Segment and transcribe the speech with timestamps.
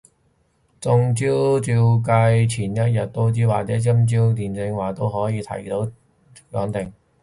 [0.79, 5.87] 中招照計前一日都知，或者今朝起身驗嘅話都可以提早
[6.51, 6.91] 講定